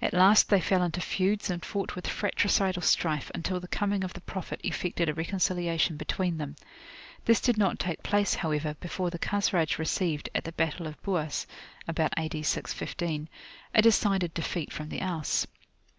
[0.00, 4.14] At last they fell into feuds and fought with fratricidal strife, until the coming of
[4.14, 6.56] the Prophet effected a reconciliation between them.
[7.26, 11.44] This did not take place, however, before the Khazraj received, at the battle of Buas
[11.86, 12.42] (about A.D.
[12.42, 13.28] 615),
[13.74, 15.46] a decided defeat from the Aus.